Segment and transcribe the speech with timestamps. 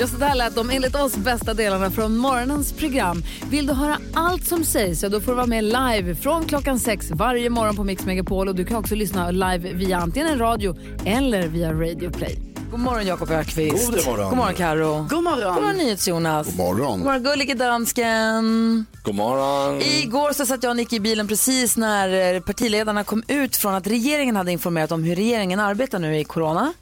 [0.00, 3.22] Ja, så där lät de enligt oss bästa delarna från morgonens program.
[3.50, 6.78] Vill du höra allt som sägs så då får du vara med live från klockan
[6.78, 8.48] sex varje morgon på Mix Megapol.
[8.48, 12.38] Och du kan också lyssna live via antingen radio eller via Radio Play.
[12.70, 13.90] God morgon Jakob Ökvist.
[13.90, 14.28] God morgon.
[14.28, 15.06] God morgon Karo.
[15.10, 15.54] God morgon.
[15.54, 16.46] God morgon NyhetsJonas.
[16.46, 16.98] God morgon.
[16.98, 18.86] God morgon gullige dansken.
[19.02, 19.80] God morgon.
[19.82, 23.74] Igår så satt jag och Nicky i bilen precis när eh, partiledarna kom ut från
[23.74, 26.72] att regeringen hade informerat om hur regeringen arbetar nu i corona.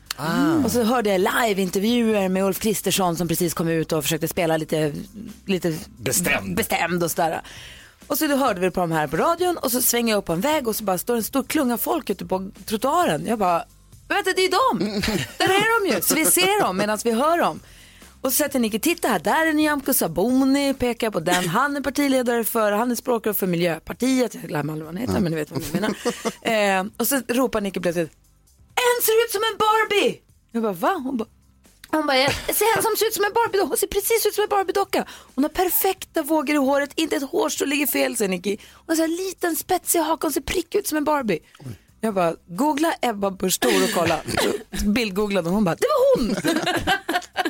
[0.64, 4.56] Och så hörde jag live-intervjuer med Ulf Kristersson som precis kom ut och försökte spela
[4.56, 4.92] lite,
[5.46, 6.56] lite Bestämd.
[6.56, 7.42] bestämd och sådär.
[8.06, 10.24] Och så då hörde vi på de här på radion och så svänger jag upp
[10.24, 13.26] på en väg och så bara står en stor klunga folk ute på trottoaren.
[13.26, 13.64] Jag bara,
[14.08, 15.00] vänta det är dem!
[15.38, 16.02] Där är de ju!
[16.02, 17.60] Så vi ser dem medan vi hör dem.
[18.20, 21.48] Och så sätter Nicky, titta här, där är Nyamko Sabuni, pekar på den.
[21.48, 24.34] Han är partiledare för, han är språkrör för Miljöpartiet.
[24.34, 25.80] Jag glömmer aldrig vad han heter, men ni vet vad jag
[26.42, 26.80] menar.
[26.80, 28.10] eh, och så ropar Nicky plötsligt,
[28.98, 30.20] en ser ut som en Barbie!
[30.52, 31.00] Jag bara, va?
[31.04, 31.28] Hon bara,
[31.90, 34.34] hon bara, jag ser en som ser ut som en Barbie Hon ser precis ut
[34.34, 35.06] som en Barbie-docka.
[35.34, 38.56] Hon har perfekta vågor i håret, inte ett hårstrå ligger fel, säger Nicky.
[38.86, 41.38] Hon har en liten spetsig haka, hon ser prickig ut som en Barbie.
[42.00, 44.20] Jag bara, googla Ebba Busch Thor och kolla.
[44.86, 46.34] Bildgooglade och hon bara, det var hon!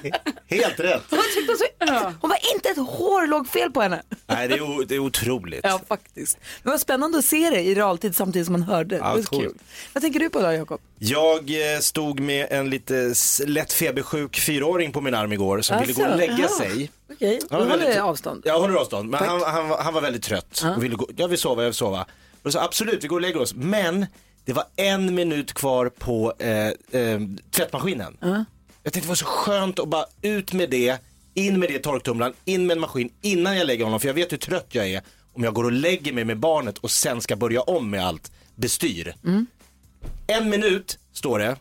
[0.46, 1.02] Helt rätt.
[1.10, 4.02] Hon, tyckte så, hon var inte ett hår låg fel på henne.
[4.27, 5.60] Nej, det är, o- det är otroligt.
[5.62, 6.38] Ja, faktiskt.
[6.62, 8.96] Det var spännande att se det i realtid samtidigt som man hörde.
[8.96, 9.52] Ja, det var kul.
[9.92, 10.80] Vad tänker du på då, Jakob?
[10.98, 13.14] Jag eh, stod med en lite
[13.46, 16.48] lätt febersjuk fyraåring på min arm igår som ville gå och lägga Jaha.
[16.48, 16.91] sig.
[17.12, 18.42] Okej, Han då var håller väldigt- avstånd.
[18.46, 21.28] Jag håller avstånd, men han, han, var- han var väldigt trött och ville gå, jag
[21.28, 22.06] vill sova, jag vill sova.
[22.42, 23.54] Och sa absolut, vi går och lägger oss.
[23.54, 24.06] Men
[24.44, 26.66] det var en minut kvar på eh,
[27.00, 28.16] eh, tvättmaskinen.
[28.89, 30.98] Jag tänkte det var så skönt att bara ut med det,
[31.34, 34.00] in med det i torktumlaren, in med en maskin innan jag lägger honom.
[34.00, 36.78] För jag vet hur trött jag är om jag går och lägger mig med barnet
[36.78, 39.14] och sen ska börja om med allt bestyr.
[40.27, 41.56] En minut, står det.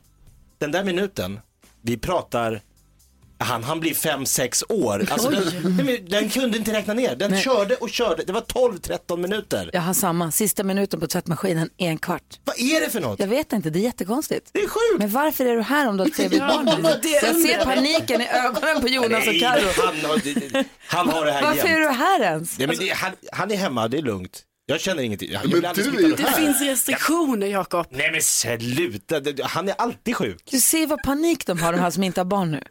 [0.58, 1.39] Den där minuten,
[1.81, 2.61] vi pratar,
[3.39, 5.05] han, han blir fem sex år.
[5.11, 5.43] Alltså den,
[5.85, 7.16] nej, den kunde inte räkna ner.
[7.16, 8.23] Den körde och körde.
[8.23, 9.69] Det var 12-13 minuter.
[9.73, 10.31] Jag har samma.
[10.31, 12.39] Sista minuten på tvättmaskinen, en kvart.
[12.43, 13.20] Vad är det för något?
[13.20, 14.49] Jag vet inte, det är jättekonstigt.
[14.53, 14.99] Det är sjukt.
[14.99, 16.67] Men varför är du här om du har ett trevligt barn?
[16.67, 19.61] jag ser paniken i ögonen på Jonas och Nej, Karo.
[19.86, 21.92] han, har, han har det här Varför är jämt.
[21.92, 22.59] du här ens?
[22.59, 24.43] Ja, det, han, han är hemma, det är lugnt.
[24.70, 25.32] Jag känner ingenting.
[25.32, 26.16] Jag, Men du är ju.
[26.16, 26.38] Det här.
[26.42, 27.88] finns restriktioner, Jakob.
[27.89, 30.42] Nej men sluta, han är alltid sjuk.
[30.52, 32.64] Du ser vad panik de har, de här som inte har barn nu.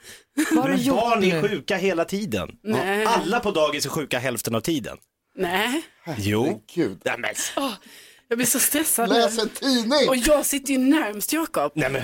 [0.51, 1.49] Vad har du Men gjort barn är nu?
[1.49, 2.49] sjuka hela tiden.
[2.65, 3.05] Nej.
[3.07, 4.97] Alla på dagis är sjuka hälften av tiden.
[5.39, 5.83] Nej,
[6.19, 6.63] Jo.
[6.75, 7.01] Gud.
[7.05, 7.31] Nej men,
[8.29, 10.09] jag blir så stressad Läs en tidning!
[10.09, 11.73] Och jag sitter ju närmst Jakob.
[11.75, 12.03] nej men,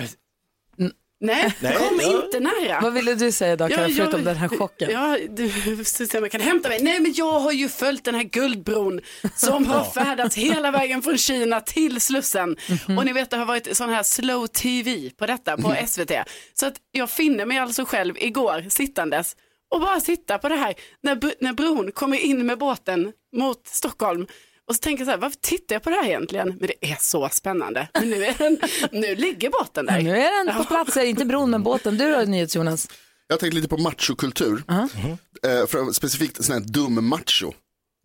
[1.23, 2.23] Nej, Nej, kom ja.
[2.25, 2.81] inte nära.
[2.81, 4.91] Vad ville du säga då, Karo, förutom den här chocken?
[4.91, 6.83] Ja, du, man kan hämta mig.
[6.83, 9.01] Nej, men jag har ju följt den här guldbron
[9.37, 12.57] som har färdats hela vägen från Kina till Slussen.
[12.89, 12.99] Mhm.
[12.99, 16.13] Och ni vet, det har varit sån här slow tv på detta, på SVT.
[16.55, 19.37] Så att jag finner mig alltså själv igår sittandes
[19.71, 23.67] och bara sitta på det här när, br- när bron kommer in med båten mot
[23.67, 24.27] Stockholm.
[24.69, 26.49] Och så tänker jag så här, varför tittar jag på det här egentligen?
[26.49, 27.89] Men det är så spännande.
[27.95, 28.59] Men nu, är den,
[28.93, 30.03] nu ligger båten där.
[30.03, 31.99] Nu är den på plats, inte bron men båten.
[31.99, 32.89] Du då, NyhetsJonas?
[33.27, 34.63] Jag tänkte lite på machokultur.
[34.71, 37.53] Eh, för, specifikt sån här dum macho.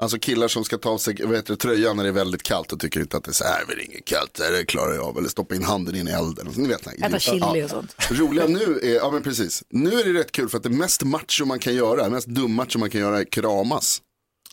[0.02, 2.44] Alltså killar som ska ta av sig vad heter det, tröjan när det är väldigt
[2.44, 4.64] kallt och tycker inte att det är så här, det är inget kallt, det här
[4.64, 5.18] klarar jag av.
[5.18, 6.48] Eller stoppa in handen in i elden.
[6.56, 7.96] Ni vet, nej, Äta chili och sånt.
[8.10, 11.04] Roliga nu är, ja men precis, nu är det rätt kul för att det mest
[11.04, 14.02] macho man kan göra, det mest dum macho man kan göra är kramas.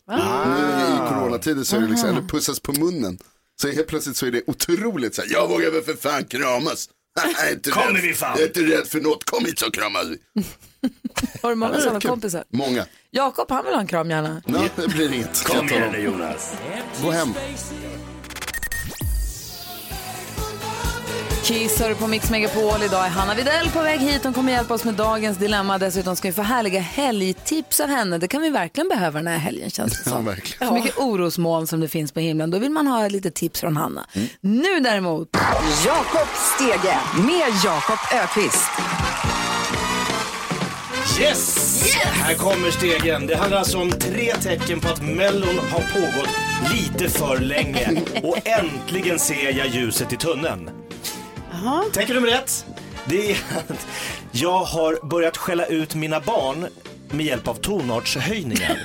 [0.07, 3.17] Nu i coronatider så är det liksom, eller pussas på munnen.
[3.61, 6.89] Så helt plötsligt så är det otroligt så här, jag vågar väl för fan kramas.
[7.37, 8.31] Jag är inte Kom rädd- min fan.
[8.35, 10.43] Jag är inte rädd för något, kom hit så kramas vi.
[11.41, 12.43] Har du många sådana kompisar?
[12.49, 12.85] Många.
[13.11, 14.41] Jakob, han vill ha en kram gärna.
[14.45, 15.43] Nej, det blir inget.
[15.43, 16.53] kom igen nu Jonas.
[17.03, 17.33] Gå hem.
[21.45, 22.83] Kiss hör på Mix Megapol.
[22.85, 24.23] Idag är Hanna Videll på väg hit.
[24.23, 25.77] Hon kommer hjälpa oss med dagens dilemma.
[25.77, 28.17] Dessutom ska vi få härliga helgtips av henne.
[28.17, 30.25] Det kan vi verkligen behöva den här helgen känns det Ja, som.
[30.25, 30.67] verkligen.
[30.67, 32.51] Så mycket orosmoln som det finns på himlen.
[32.51, 34.05] Då vill man ha lite tips från Hanna.
[34.41, 35.29] Nu däremot.
[35.85, 38.69] Jakob Stege med Jakob Ökvist.
[41.19, 41.81] Yes!
[42.03, 43.27] Här kommer stegen.
[43.27, 46.29] Det handlar alltså om tre tecken på att Mellon har pågått
[46.73, 47.89] lite för länge.
[48.23, 50.69] Och äntligen ser jag ljuset i tunneln.
[51.93, 52.65] Tecken nummer ett.
[53.05, 53.37] Det är
[53.69, 53.87] att
[54.31, 56.67] jag har börjat skälla ut mina barn
[57.11, 58.79] med hjälp av tonartshöjningar.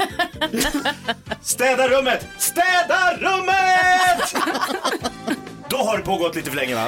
[1.42, 2.26] Städa rummet!
[2.38, 4.34] Städa rummet!
[5.68, 6.86] Då har det pågått lite för länge va?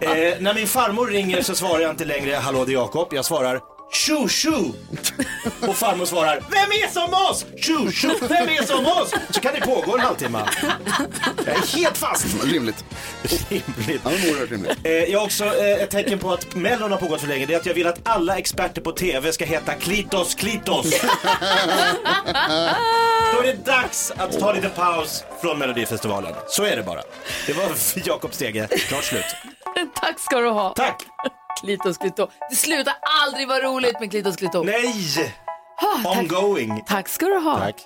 [0.00, 3.08] Eh, när min farmor ringer så svarar jag inte längre hallå det är Jakob.
[3.12, 3.60] Jag svarar
[3.92, 4.72] tjo tjo.
[5.68, 7.46] Och farmor svarar, vem är som oss?
[7.56, 9.14] Tjo tjo, vem är som oss?
[9.30, 10.44] Så kan det pågå en halvtimme.
[11.46, 12.26] Jag är helt fast.
[12.44, 12.84] Rimligt.
[13.22, 14.00] Rimligt.
[14.04, 14.78] Ja, men oerhört rimligt.
[14.84, 17.46] Eh, jag har också eh, ett tecken på att Mellon har pågått för länge.
[17.46, 20.90] Det är att jag vill att alla experter på TV ska heta Klitos Klitos.
[23.32, 26.34] Då är det dags att ta lite paus från Melodifestivalen.
[26.48, 27.02] Så är det bara.
[27.46, 27.64] Det var
[28.04, 28.68] Jakob Stege.
[28.68, 29.24] Klart slut.
[29.94, 30.74] Tack ska du ha.
[30.74, 31.02] Tack!
[31.60, 32.28] Klitos klito.
[32.50, 32.94] Det slutar
[33.24, 34.62] aldrig vara roligt med klitos klito.
[34.62, 35.34] Nej!
[35.76, 36.32] Ah, tack.
[36.32, 36.82] Ongoing.
[36.86, 37.58] tack ska du ha.
[37.58, 37.76] Tack.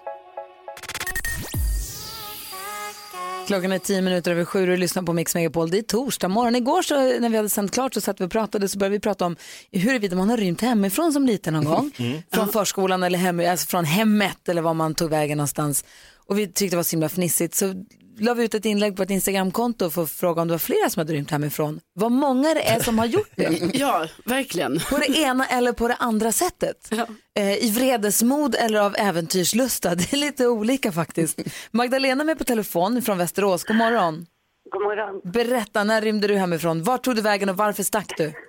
[3.47, 5.71] Klockan är tio minuter över sju och du lyssnar på Mix Megapol.
[5.71, 6.57] Det är torsdag morgon.
[6.57, 9.01] Igår så, när vi hade sänt klart så satt vi och pratade så började vi
[9.01, 9.37] prata om
[9.73, 11.93] huruvida man har rymt hemifrån som liten någon gång.
[12.33, 15.85] Från förskolan eller hem, alltså från hemmet eller var man tog vägen någonstans.
[16.27, 17.75] Och vi tyckte det var så himla fnissigt så
[18.19, 20.91] la vi ut ett inlägg på ett Instagramkonto för att fråga om det var flera
[20.91, 21.81] som hade rymt hemifrån.
[21.95, 23.61] Vad många det är som har gjort det.
[23.75, 24.79] Ja, verkligen.
[24.91, 26.91] På det ena eller på det andra sättet.
[27.39, 29.95] Eh, I vredesmod eller av äventyrslusta.
[29.95, 31.41] Det är lite olika faktiskt.
[31.71, 33.65] Magdalena är med på telefon från Västerås.
[33.65, 34.27] God morgon.
[34.71, 35.21] God morgon.
[35.25, 36.83] Berätta, när rymde du hemifrån?
[36.83, 38.33] Vart tog du vägen och varför stack du?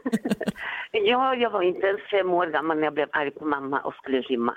[0.92, 3.94] Ja, jag var inte ens fem år gammal när jag blev arg på mamma och
[3.94, 4.54] skulle rymma.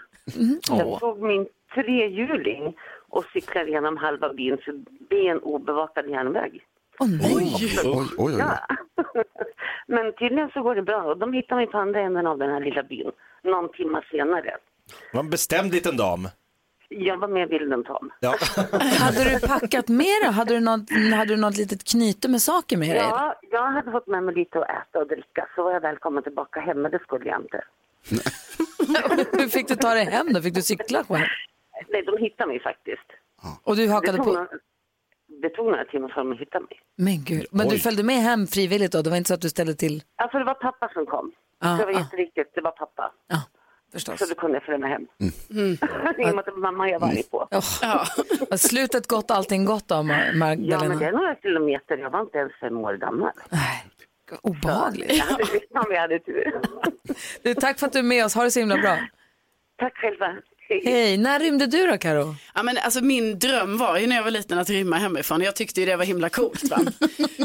[0.69, 2.75] Jag tog min trehjuling
[3.11, 6.61] och cyklade genom halva byn förbi en obevakad järnväg.
[6.99, 7.35] Åh nej.
[7.37, 8.35] Oj, oj, oj.
[8.39, 8.59] Ja.
[9.87, 12.51] Men tydligen så går det bra och de hittade mig på andra änden av den
[12.51, 13.11] här lilla byn
[13.43, 14.57] någon timme senare.
[14.87, 16.29] Det var en bestämd liten dam.
[16.89, 18.11] Jag var med i bilden Tom.
[18.21, 18.35] Ja.
[19.01, 20.33] Hade du packat med dig?
[20.33, 22.97] Hade du något, hade du något litet knyte med saker med dig?
[22.97, 26.23] Ja, jag hade fått med mig lite att äta och dricka så var jag välkommen
[26.23, 27.65] tillbaka hem men det skulle jag inte.
[29.39, 30.43] Hur fick du ta dig hem då?
[30.43, 31.27] Fick du cykla själv?
[31.89, 33.07] Nej, de hittade mig faktiskt.
[33.63, 34.33] Och du Det hakade tog, på?
[34.33, 34.49] några,
[35.43, 36.81] det tog några timmar för dem att hitta mig.
[36.97, 37.47] Men gud.
[37.51, 37.81] Men du Oj.
[37.81, 39.03] följde med hem frivilligt då?
[39.03, 40.03] Det var inte så att du ställde till?
[40.17, 41.33] Alltså det var pappa som kom.
[41.59, 41.99] Ah, det var ah.
[41.99, 43.13] jätteviktigt, det var pappa.
[43.29, 43.43] Ja,
[43.93, 44.19] förstås.
[44.19, 45.07] Så då kunde jag följa med hem.
[45.51, 45.73] Mm.
[46.19, 47.39] I och med att det var mamma jag var arg på.
[47.51, 48.05] Oh.
[48.51, 51.07] Var Slutet gott, allting gott då, Mar- Ja, men det Magdalena?
[51.07, 51.97] är några kilometer.
[51.99, 53.31] Jag var inte ens fem år gammal.
[53.51, 53.85] Nej,
[54.43, 55.23] obehagligt.
[55.75, 56.61] Hade jag hade tur.
[57.43, 58.35] Du, tack för att du är med oss.
[58.35, 58.99] Ha det så himla bra.
[59.77, 60.37] Tack själva.
[60.71, 60.83] Hej.
[60.85, 62.37] Hej, när rymde du då Karo?
[62.55, 65.43] Ja, men alltså, min dröm var ju när jag var liten att rymma hemifrån.
[65.43, 66.65] Jag tyckte ju det var himla coolt.
[66.65, 66.79] Va?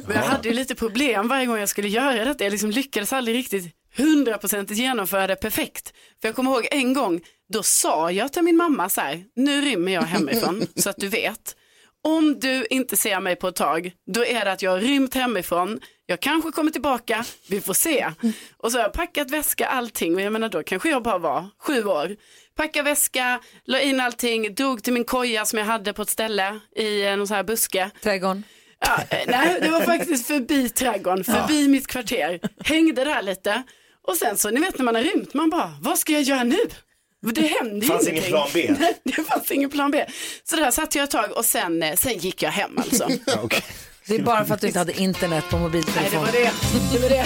[0.08, 2.44] Men jag hade ju lite problem varje gång jag skulle göra detta.
[2.44, 5.94] Jag liksom lyckades aldrig riktigt hundraprocentigt genomföra det perfekt.
[6.22, 9.62] För jag kommer ihåg en gång, då sa jag till min mamma så här, nu
[9.62, 11.56] rymmer jag hemifrån så att du vet.
[12.04, 15.14] Om du inte ser mig på ett tag, då är det att jag har rymt
[15.14, 15.80] hemifrån.
[16.06, 18.12] Jag kanske kommer tillbaka, vi får se.
[18.58, 20.16] Och så har jag packat väska, allting.
[20.16, 22.16] Och jag menar då kanske jag bara var sju år.
[22.58, 26.60] Packa väska, la in allting, drog till min koja som jag hade på ett ställe
[26.76, 27.90] i eh, någon sån här buske.
[28.04, 28.44] Trädgården?
[28.80, 32.40] Ja, eh, nej, det var faktiskt förbi trädgården, förbi mitt kvarter.
[32.64, 33.64] Hängde där lite.
[34.08, 36.44] Och sen så, ni vet när man har rymt, man bara, vad ska jag göra
[36.44, 36.58] nu?
[37.34, 38.32] Det händer ju Fanns ingen ingenting.
[38.32, 38.76] plan B?
[38.80, 40.06] Nej, det fanns ingen plan B.
[40.44, 43.10] Så där satt jag ett tag och sen, eh, sen gick jag hem alltså.
[43.26, 43.64] Ja, okej.
[44.08, 46.52] Det är bara för att du inte hade internet på Nej, det var det.
[46.92, 47.26] Det var det.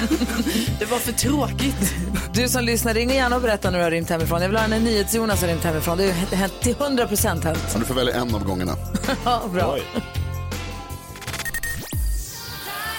[0.79, 1.95] Det var för tråkigt.
[2.33, 4.41] Du som lyssnar, ring gärna och berätta när du har rymt hemifrån.
[4.41, 5.97] Jag vill ha en NyhetsJonas har rymt hemifrån.
[5.97, 7.59] Det har hänt till 100 procent hänt.
[7.73, 8.75] Ja, du får välja en av gångerna.
[9.25, 9.73] Ja, bra.
[9.73, 10.03] Oj.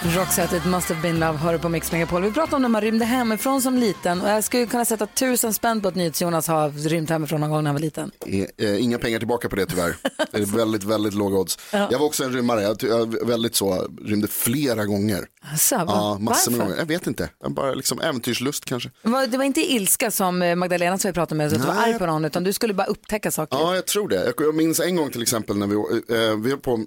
[0.05, 2.23] Roxette, it must have been love, hör på Mix Megapol.
[2.23, 4.21] Vi pratar om när man rymde hemifrån som liten.
[4.21, 7.63] Och jag skulle kunna sätta tusen spänn på att NyhetsJonas har rymt hemifrån någon gång
[7.65, 8.11] när han var liten.
[8.27, 9.97] Eh, eh, Inga pengar tillbaka på det tyvärr.
[10.33, 11.59] Det är väldigt, väldigt låga odds.
[11.73, 15.25] Jag var också en rymmare, jag, jag väldigt så, rymde flera gånger.
[15.53, 16.71] Alltså, va- Ja, massor med varför?
[16.71, 16.79] gånger.
[16.83, 18.91] Jag vet inte, Jag bara liksom äventyrslust kanske.
[19.31, 21.75] Det var inte ilska som eh, Magdalena som vi pratade med, så att du var
[21.83, 23.57] arg på någon, utan du skulle bara upptäcka saker.
[23.59, 24.33] Ja, jag tror det.
[24.39, 26.85] Jag, minns en gång till exempel när vi, eh, vi höll på, ja,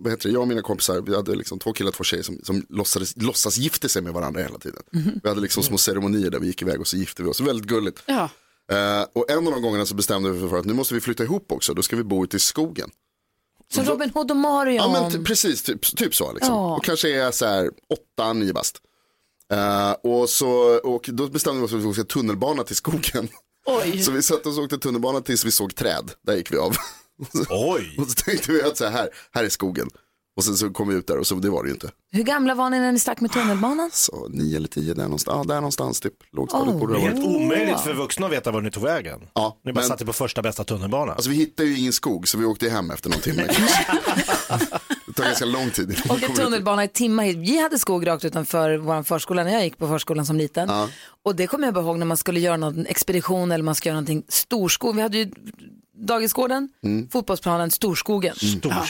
[0.00, 2.38] vad heter det, jag och mina kompisar, vi hade liksom två killar, två tjejer som,
[2.42, 4.82] som låtsades, låtsas gifte sig med varandra hela tiden.
[5.22, 7.66] Vi hade liksom små ceremonier där vi gick iväg och så gifte vi oss, väldigt
[7.66, 8.02] gulligt.
[8.06, 8.28] Ja.
[8.72, 11.24] Eh, och en av de gångerna så bestämde vi för att nu måste vi flytta
[11.24, 12.90] ihop också, då ska vi bo ute i skogen.
[13.72, 14.76] Som Robin Hood och Marion.
[14.76, 16.54] Ja men precis, typ, typ så liksom.
[16.54, 16.76] Ja.
[16.76, 18.80] Och kanske är så här åtta, nio bast.
[19.52, 20.50] Eh, och, så,
[20.84, 23.28] och då bestämde vi oss för att vi skulle tunnelbana till skogen.
[23.66, 23.98] Oj.
[24.02, 26.76] Så vi satt och så åkte tunnelbana tills vi såg träd, där gick vi av.
[27.50, 27.94] Oj.
[27.98, 29.88] och så tänkte vi att så här, här är skogen.
[30.36, 31.90] Och sen så kom vi ut där och så det var det ju inte.
[32.12, 33.90] Hur gamla var ni när ni stack med tunnelbanan?
[33.92, 36.14] Så nio eller tio, där någonstans, ja, där någonstans typ.
[36.32, 36.80] Lågstadiet Oh.
[36.80, 37.24] borde Det det är ha varit.
[37.26, 39.20] helt omöjligt för vuxna att veta var ni tog vägen.
[39.34, 41.12] Ja, Ni bara men- satte på första bästa tunnelbana.
[41.12, 43.42] Alltså vi hittade ju ingen skog så vi åkte ju hem efter någon timme.
[45.06, 45.84] det tar ganska lång tid.
[45.90, 46.44] innan vi Åka kommer ut.
[46.44, 47.36] tunnelbana i timmar hit.
[47.36, 50.70] Vi hade skog rakt utanför vår förskola när jag gick på förskolan som liten.
[51.24, 53.90] Och det kommer jag bara ihåg när man skulle göra någon expedition eller man skulle
[53.90, 54.96] göra någonting storskog.
[54.96, 55.30] Vi hade ju
[56.06, 56.68] dagisgården,
[57.12, 58.34] fotbollsplanen, storskogen.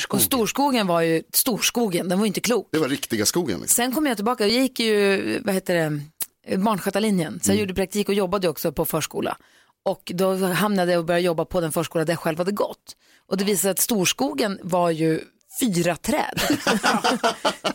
[0.08, 2.68] Och storskogen var ju storskogen, den var ju inte klok.
[2.72, 3.60] Det var riktiga skogen.
[3.60, 3.74] Liksom.
[3.74, 7.40] Sen kom jag tillbaka och gick ju, vad heter det, barnskötarlinjen.
[7.42, 9.36] Så jag gjorde praktik och jobbade också på förskola.
[9.82, 12.96] Och då hamnade jag och började jobba på den förskola där jag själv hade gått.
[13.26, 15.20] Och det visade sig att storskogen var ju
[15.60, 16.40] fyra träd.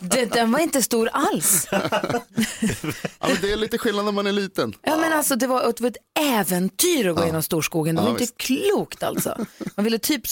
[0.00, 1.68] den, den var inte stor alls.
[3.20, 4.72] Ja, men det är lite skillnad när man är liten.
[4.82, 7.94] Ja, men alltså, det, var, det var ett äventyr att gå genom storskogen.
[7.94, 8.38] Det var Ja, inte visst.
[8.38, 9.36] klokt alltså.
[9.76, 10.22] Man ville typ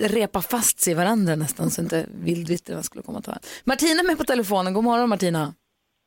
[0.00, 3.38] repa fast sig i varandra nästan så inte vildvittrarna skulle komma och ta en.
[3.64, 4.72] Martina är med på telefonen.
[4.74, 5.54] God morgon Martina.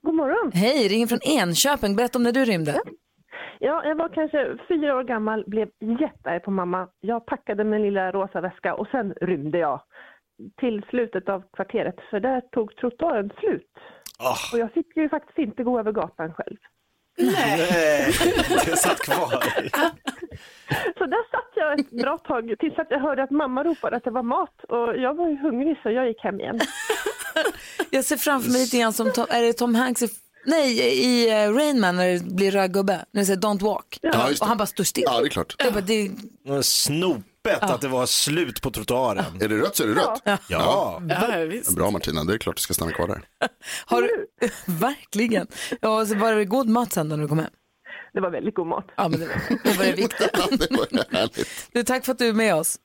[0.05, 0.51] God morgon.
[0.53, 1.95] Hej, ringer från Enköping.
[1.95, 2.79] Berätta om när du rymde.
[3.59, 4.37] Ja, jag var kanske
[4.67, 5.67] fyra år gammal, blev
[6.01, 6.87] jättearg på mamma.
[7.01, 9.81] Jag packade min lilla rosa väska och sen rymde jag
[10.59, 13.71] till slutet av kvarteret för där tog trottoaren slut.
[14.53, 16.57] Och jag fick ju faktiskt inte gå över gatan själv.
[17.17, 18.13] Nej,
[18.65, 19.31] det satt kvar.
[20.97, 24.03] Så där satt jag ett bra tag tills att jag hörde att mamma ropade att
[24.03, 26.59] det var mat och jag var ju hungrig så jag gick hem igen.
[27.89, 30.07] Jag ser framför mig lite grann som Tom, är det Tom Hanks i,
[30.45, 33.05] nej, i uh, Rain Man när det blir röd gubbe.
[33.11, 33.99] När det säger Don't walk.
[34.01, 35.03] Ja, och han bara står still.
[35.07, 35.55] Ja, det är klart.
[35.57, 36.11] Jag bara, det,
[37.47, 39.41] Snopet att det var slut på trottoaren.
[39.41, 40.21] Är det rött så är det rött.
[40.47, 41.01] Ja.
[41.09, 41.75] Ja, visst.
[41.75, 43.21] Bra Martina, det är klart du ska stanna kvar där.
[43.85, 44.27] har du,
[44.65, 45.47] verkligen.
[45.81, 47.49] Ja, så var det god mat sen när du kom hem.
[48.13, 48.85] Det var väldigt god mat.
[48.95, 50.29] Ja, men det, var, det var det viktiga.
[50.33, 51.69] Ja, det var härligt.
[51.73, 52.77] Du, tack för att du är med oss.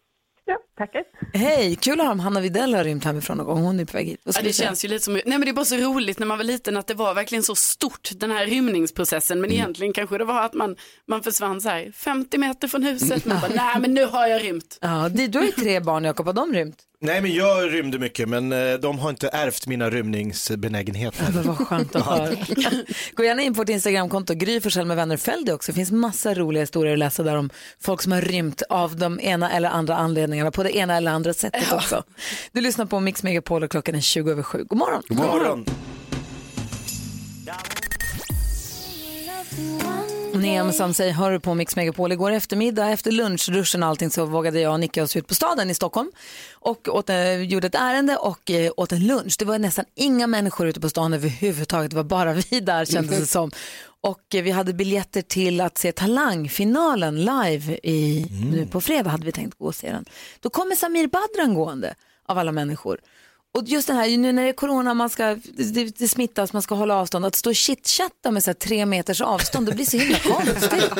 [0.44, 1.02] Ja, tackar.
[1.32, 3.62] Hej, kul att ha om Hanna Widell har rymt hemifrån någon gång.
[3.62, 4.20] Hon är på väg hit.
[4.24, 6.38] Ja, det känns ju lite som, nej men det är bara så roligt när man
[6.38, 10.24] var liten att det var verkligen så stort den här rymningsprocessen men egentligen kanske det
[10.24, 10.76] var att man,
[11.08, 14.44] man försvann så här 50 meter från huset man bara nej men nu har jag
[14.44, 14.78] rymt.
[14.80, 16.76] Ja, du har ju tre barn Jakob, har de rymt?
[17.00, 21.32] Nej men jag rymde mycket men eh, de har inte ärvt mina rymningsbenägenheter.
[21.34, 22.36] Men vad skönt att höra.
[23.14, 25.72] Gå gärna in på vårt Instagramkonto, Gry Forssell med vänner, följ det också.
[25.72, 29.20] Det finns massa roliga historier att läsa där om folk som har rymt av de
[29.20, 32.04] ena eller andra anledningarna på det ena eller andra sättet också.
[32.52, 34.64] Du lyssnar på Mix Megapol och klockan är 20 över 7.
[34.64, 35.02] God morgon.
[35.08, 35.66] God morgon.
[40.34, 44.24] Niam som säger, hör du på Mix Megapol igår eftermiddag efter lunchruschen och allting så
[44.24, 46.12] vågade jag och Nicka oss ut på staden i Stockholm
[46.52, 49.36] och åt, eh, gjorde ett ärende och eh, åt en lunch.
[49.38, 53.18] Det var nästan inga människor ute på stan överhuvudtaget, det var bara vi där kändes
[53.18, 53.50] det som.
[54.06, 59.32] Och vi hade biljetter till att se Talangfinalen live i, nu på fredag hade vi
[59.32, 60.04] tänkt gå och se den.
[60.40, 61.94] Då kommer Samir Badran gående
[62.26, 63.00] av alla människor.
[63.56, 66.62] Och just det här, nu när det är corona, man ska, det, det smittas, man
[66.62, 67.26] ska hålla avstånd.
[67.26, 70.90] Att stå och chitchatta med så här tre meters avstånd, det blir så himla konstigt.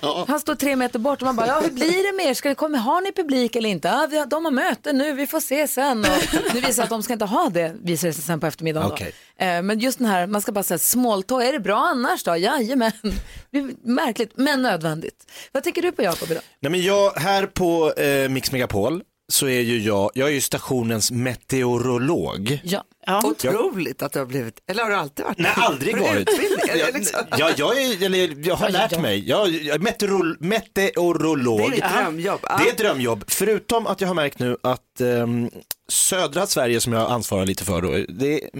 [0.28, 2.34] Han står tre meter bort och man bara, ja hur blir det med er?
[2.34, 3.88] Ska det komma, har ni publik eller inte?
[3.88, 5.98] Ja, vi har, de har möte nu, vi får se sen.
[6.00, 8.92] Och nu visar att de ska inte ha det, visar det sig sen på eftermiddagen.
[8.92, 9.12] Okej.
[9.38, 12.36] Eh, Men just den här, man ska bara säga talk, är det bra annars då?
[12.36, 12.92] Jajamän.
[13.82, 15.30] Märkligt, men nödvändigt.
[15.52, 16.42] Vad tänker du på Jakob idag?
[16.60, 19.02] Nej men jag, här på eh, Mix Megapol
[19.32, 22.60] så är ju jag, jag är ju stationens meteorolog.
[22.64, 22.84] Ja.
[23.24, 25.62] Otroligt att du har blivit, eller har du alltid varit Nej, det?
[25.62, 26.20] aldrig det är varit.
[26.30, 27.20] utbildning, eller Ja, liksom.
[27.38, 29.28] ja, jag, är, eller, jag har lärt mig.
[29.28, 31.58] Jag, jag är meteorol, meteorolog.
[31.58, 32.40] Det är ditt drömjobb.
[32.42, 32.56] Ja.
[32.62, 35.50] Det är ett drömjobb, förutom att jag har märkt nu att ehm,
[35.88, 38.50] södra Sverige som jag ansvarar lite för då, det är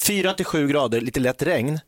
[0.00, 1.80] 4 till 7 grader, lite lätt regn.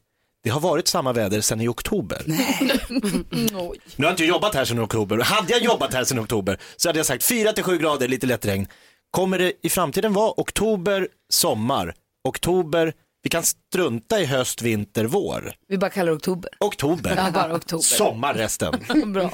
[0.49, 2.23] Det har varit samma väder sedan i oktober.
[2.27, 5.19] Nu har jag inte jobbat här sedan oktober.
[5.19, 8.27] Hade jag jobbat här sedan oktober så hade jag sagt 4 till 7 grader, lite
[8.27, 8.67] lätt regn.
[9.11, 11.95] Kommer det i framtiden vara oktober, sommar,
[12.29, 15.53] oktober, vi kan strunta i höst, vinter, vår.
[15.69, 16.51] Vi bara kallar det oktober.
[16.61, 17.15] Oktober.
[17.17, 17.83] Ja, bara oktober.
[17.83, 18.75] Sommar resten.
[19.13, 19.31] Bra.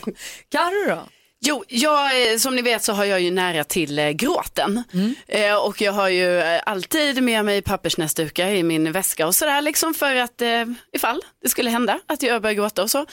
[0.50, 1.02] Carro då?
[1.46, 4.82] Jo, jag, eh, som ni vet så har jag ju nära till eh, gråten.
[5.28, 9.62] Eh, och jag har ju eh, alltid med mig pappersnäsdukar i min väska och sådär
[9.62, 13.06] liksom för att eh, ifall det skulle hända att jag börjar gråta och så.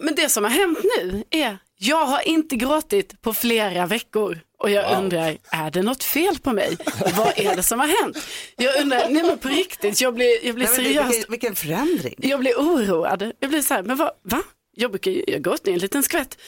[0.00, 4.40] Men det som har hänt nu är, jag har inte gråtit på flera veckor.
[4.58, 6.76] Och jag undrar, är det något fel på mig?
[7.16, 8.18] Vad är det som har hänt?
[8.56, 12.14] Jag undrar, nej men på riktigt, jag blir, jag blir Nej, seriöst vilken, vilken förändring.
[12.18, 13.32] jag blir oroad.
[13.40, 14.42] Jag blir så här, men vad, va?
[14.76, 16.38] Jag brukar ju, jag gått en liten skvätt.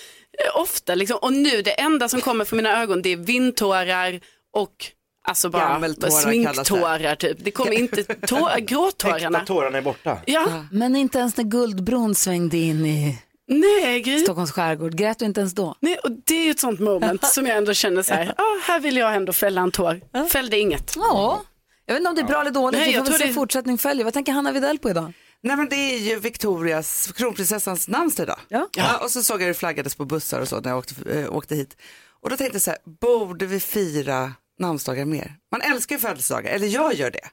[0.54, 4.20] Ofta liksom, och nu det enda som kommer från mina ögon det är vindtårar
[4.52, 4.86] och
[5.28, 7.36] alltså bara sminktårar typ.
[7.44, 9.40] Det kommer inte tå, gråtårarna.
[9.40, 10.18] tårarna är borta.
[10.26, 14.20] Ja, Men inte ens när Guldbron svängde in i nej.
[14.22, 15.76] Stockholms skärgård, grät du inte ens då?
[15.80, 18.58] Nej, och det är ju ett sånt moment som jag ändå känner så här, ah,
[18.66, 20.00] här vill jag ändå fälla en tår.
[20.28, 20.92] Fällde inget.
[20.96, 21.42] Ja.
[21.86, 23.18] Jag vet inte om det är bra eller dåligt, Nej, vi får jag väl tror
[23.18, 24.04] se det- fortsättning följer.
[24.04, 25.12] Vad tänker Hanna Widell på idag?
[25.42, 28.38] Nej men det är ju Victorias, kronprinsessans namnsdag idag.
[28.48, 28.98] Ja.
[28.98, 31.54] och så såg jag det flaggades på bussar och så när jag åkte, äh, åkte
[31.54, 31.76] hit.
[32.20, 35.36] Och då tänkte jag så här, borde vi fira namnsdagar mer?
[35.52, 37.28] Man älskar ju födelsedagar, eller jag gör det.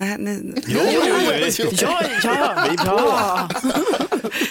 [0.00, 1.02] Nej, ni, Jo, jo,
[1.58, 1.68] jo.
[1.72, 3.48] Ja, ja, ja.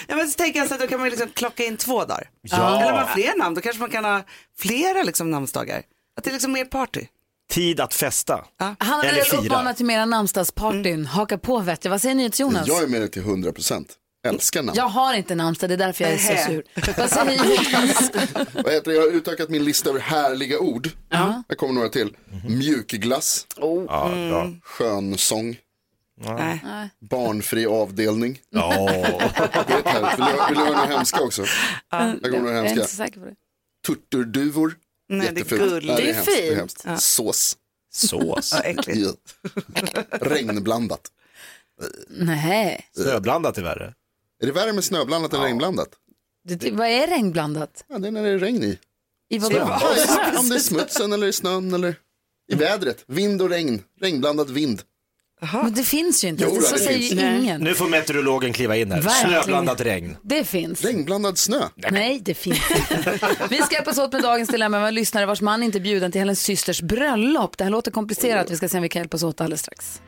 [0.08, 2.30] ja, men så tänker jag så att då kan man liksom klocka in två dagar.
[2.42, 2.82] Ja.
[2.82, 4.22] Eller man fler namn, då kanske man kan ha
[4.58, 5.82] flera liksom namnsdagar.
[6.16, 7.06] Att det är liksom mer party.
[7.50, 8.44] Tid att festa.
[8.78, 9.40] Han Eller vill fira.
[9.40, 11.06] uppmana till mera namnsdagspartyn.
[11.06, 11.90] Haka på vet jag.
[11.90, 12.68] Vad säger ni till Jonas?
[12.68, 13.98] Jag är med dig till 100 procent.
[14.26, 14.76] Älskar namn.
[14.76, 16.64] Jag har inte namnsdag, det är därför jag är så sur.
[17.00, 18.10] Vad säger Jonas?
[18.64, 18.94] Vad heter det?
[18.96, 20.88] Jag har utökat min lista över härliga ord.
[21.10, 22.16] Här kommer några till.
[22.48, 24.50] Mjukglass, Ja, bra.
[24.62, 25.56] skönsång,
[26.20, 26.60] Nej.
[27.10, 28.38] barnfri avdelning.
[28.50, 28.72] Ja.
[28.90, 30.18] Det är härligt.
[30.18, 31.44] Vill du, vill du höra några hemska också?
[31.90, 32.96] Här kommer några Jag är inte hemska.
[33.04, 33.34] säker på det.
[33.86, 34.74] Turturduvor.
[35.18, 35.96] Nej, det är gulligt.
[35.96, 36.26] Det är hemskt.
[36.26, 36.84] Det är fint.
[36.84, 37.04] hemskt.
[37.04, 37.56] Sås.
[37.92, 38.52] Sås.
[38.52, 39.36] Ja, äckligt.
[39.74, 40.02] Ja.
[40.10, 41.12] Regnblandat.
[42.08, 43.94] Nej, Snöblandat är värre.
[44.42, 45.88] Är det värre med snöblandat än regnblandat?
[46.44, 47.84] det, det, vad är regnblandat?
[47.88, 48.78] Ja, det är när det är regn i.
[49.28, 49.60] I vad då?
[50.38, 51.94] Om det är smutsen eller i snön eller
[52.52, 53.04] i vädret.
[53.06, 53.82] Vind och regn.
[54.00, 54.82] Regnblandad vind.
[55.52, 57.12] Men det finns ju inte, Jo, så det säger finns.
[57.22, 57.60] ju ingen.
[57.60, 59.00] Nu får meteorologen kliva in här.
[59.02, 59.42] Verkligen.
[59.42, 60.16] Snöblandat regn.
[60.22, 60.84] Det finns.
[60.84, 61.60] Regnblandad snö.
[61.90, 63.18] Nej, det finns inte.
[63.50, 66.12] Vi ska hjälpas åt med dagens dilemma med en lyssnare vars man inte är bjuden
[66.12, 67.58] till hennes systers bröllop.
[67.58, 70.00] Det här låter komplicerat, vi ska se om vi kan hjälpas åt alldeles strax.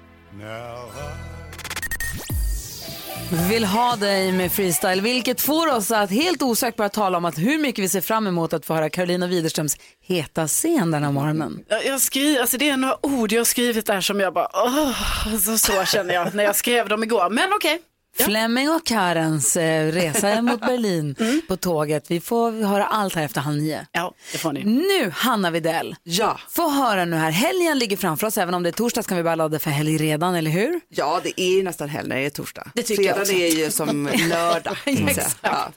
[3.30, 7.38] Vill ha dig med freestyle, vilket får oss att helt osökt börja tala om att
[7.38, 9.76] hur mycket vi ser fram emot att få höra Carolina Widerströms
[10.06, 11.64] heta scen den här morgonen.
[11.84, 15.36] Jag, skriver, alltså det är några ord jag har skrivit där som jag bara, oh,
[15.38, 17.30] så, så känner jag när jag skrev dem igår.
[17.30, 17.80] Men okej.
[18.18, 21.14] Fleming och Karens eh, resa mot Berlin
[21.48, 22.10] på tåget.
[22.10, 23.86] Vi får höra allt här efter halv nio.
[23.92, 24.64] Ja, det får ni.
[24.64, 25.96] Nu, Hanna Videll.
[26.02, 26.40] Ja.
[26.48, 27.30] Få höra nu här.
[27.30, 29.96] Helgen ligger framför oss, även om det är torsdag ska vi bara ladda för helg
[29.96, 30.80] redan, eller hur?
[30.88, 32.70] ja, det är ju nästan helg när det är torsdag.
[32.74, 33.32] Det tycker jag Fredag också.
[33.34, 34.76] är ju som lördag.
[34.84, 35.26] så säga.
[35.40, 35.72] ja.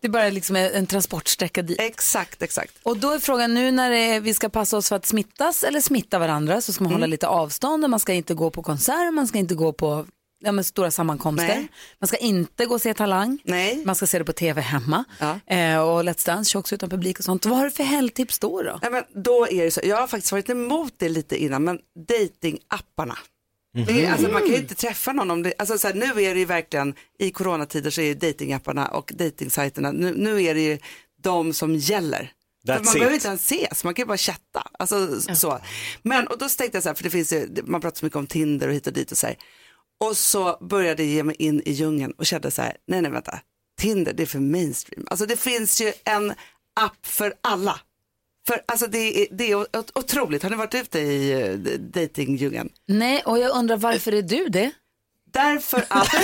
[0.00, 1.80] Det är bara liksom en transportsträcka dit.
[1.80, 2.72] Exakt, exakt.
[2.82, 5.80] Och då är frågan nu när är, vi ska passa oss för att smittas eller
[5.80, 9.12] smitta varandra så ska man hålla lite avstånd och man ska inte gå på konsert,
[9.14, 10.06] man ska inte gå på
[10.42, 11.46] ja, men stora sammankomster.
[11.48, 11.68] Nej.
[12.00, 13.38] Man ska inte gå och se Talang.
[13.44, 13.82] Nej.
[13.84, 15.04] Man ska se det på tv hemma.
[15.18, 15.40] Ja.
[15.46, 17.46] Eh, och Let's Dance kör också utan publik och sånt.
[17.46, 18.62] Vad har du för helgtips då?
[18.62, 18.78] då?
[18.82, 21.78] Nej, men då är det så, jag har faktiskt varit emot det lite innan, men
[22.08, 23.18] datingapparna.
[23.88, 26.34] Är, alltså, man kan ju inte träffa någon om det, alltså, så här, nu är
[26.34, 30.60] det ju verkligen, i coronatider så är ju datingapparna och datingsajterna, nu, nu är det
[30.60, 30.78] ju
[31.22, 32.32] de som gäller.
[32.68, 32.92] Man it.
[32.92, 34.66] behöver inte ens ses, man kan ju bara chatta.
[34.78, 35.58] Alltså, så.
[36.02, 38.16] Men, och då tänkte jag så här, för det finns ju, man pratar så mycket
[38.16, 39.36] om Tinder och hit och dit och så här.
[40.08, 43.10] Och så började jag ge mig in i djungeln och kände så här, nej nej
[43.10, 43.38] vänta,
[43.80, 45.06] Tinder det är för mainstream.
[45.10, 46.30] Alltså det finns ju en
[46.80, 47.80] app för alla.
[48.46, 52.68] För alltså det är, det är ot- otroligt, har ni varit ute i uh, dejtingdjungeln?
[52.88, 54.70] Nej, och jag undrar varför är du det?
[55.32, 56.08] Därför att...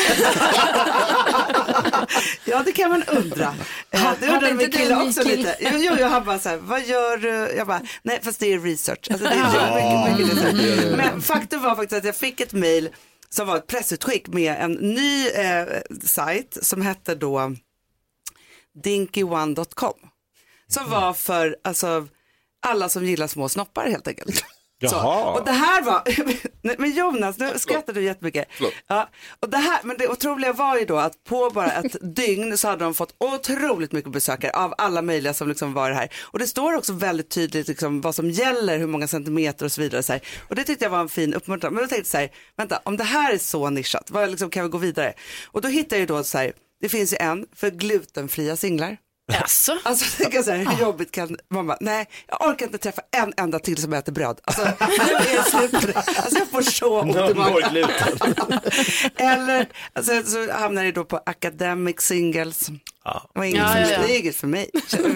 [2.45, 3.55] ja, det kan man undra.
[3.91, 5.37] Eh, Ha- Det hade undrar inte min kille också kille?
[5.37, 5.57] lite.
[5.61, 7.29] Jo, jo, jag har bara så här, vad gör du?
[7.57, 9.09] Jag bara, nej, fast det är research.
[9.11, 10.97] Alltså, det är mycket, mycket research.
[10.97, 12.89] Men faktum var faktiskt att jag fick ett mejl
[13.29, 15.67] som var ett pressutskick med en ny eh,
[16.05, 17.55] sajt som hette då
[18.85, 19.95] dinkyone.com.
[20.67, 22.09] Som var för alltså,
[22.63, 24.45] alla som gillar små snoppar helt enkelt.
[24.81, 25.33] Så, Jaha.
[25.33, 26.03] och det här var,
[26.79, 28.49] men Jonas, nu skrattar du jättemycket.
[28.51, 28.73] Förlåt.
[28.87, 29.09] Ja,
[29.41, 32.69] och det, här, men det otroliga var ju då att på bara ett dygn så
[32.69, 36.09] hade de fått otroligt mycket besökare av alla möjliga som liksom var här.
[36.23, 39.81] Och det står också väldigt tydligt liksom vad som gäller, hur många centimeter och så
[39.81, 40.03] vidare.
[40.03, 40.23] Så här.
[40.49, 41.75] Och det tyckte jag var en fin uppmuntran.
[41.75, 44.51] Men då tänkte jag så här, vänta, om det här är så nischat, vad liksom,
[44.51, 45.13] kan vi gå vidare?
[45.47, 48.97] Och då hittade jag ju då så här, det finns ju en för glutenfria singlar.
[49.33, 49.79] Jaså?
[49.85, 53.59] Alltså tänk så här, hur jobbigt kan bara, nej jag orkar inte träffa en enda
[53.59, 54.41] till som äter bröd.
[54.45, 55.97] Alltså, nu är det slut på det.
[55.97, 57.77] alltså jag får så ont i magen.
[59.17, 62.71] Eller alltså, så hamnar det då på academic singles.
[63.15, 63.31] Ja.
[63.35, 63.93] Det var inget Ja, för ja, mig.
[63.93, 64.07] ja.
[64.07, 64.71] Det är inget för mig.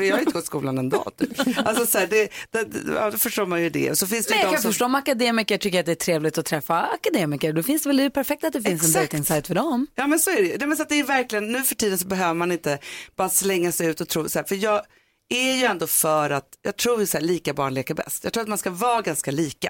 [0.08, 1.12] Jag har inte gått skolan en dag.
[1.18, 1.58] Typ.
[1.58, 2.64] Alltså, så här, det, det,
[3.10, 3.90] då förstår man ju det.
[3.90, 4.70] Och så finns det Men jag de kan som...
[4.70, 7.52] förstå om akademiker tycker att det är trevligt att träffa akademiker.
[7.52, 8.94] Då finns det väl det är perfekt att det finns en Exakt.
[8.94, 9.86] dejtingsajt för dem.
[9.94, 10.56] Ja men så är det.
[10.56, 12.78] Det, men så att det är verkligen, nu för tiden så behöver man inte
[13.16, 14.82] bara slänga sig ut och tro så här, för jag
[15.28, 18.24] är ju ändå för att, jag tror ju så här, lika barn leker bäst.
[18.24, 19.68] Jag tror att man ska vara ganska lika.